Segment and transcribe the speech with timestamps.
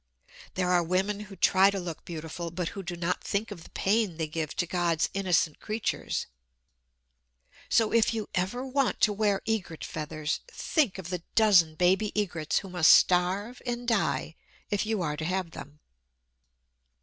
[0.55, 3.69] There are women who try to look beautiful, but who do not think of the
[3.69, 6.25] pain they give to God's innocent creatures.
[7.69, 12.57] So, if ever you want to wear egret feathers, think of the dozen baby egrets
[12.57, 14.33] who must starve and die
[14.71, 15.79] if you are to have them.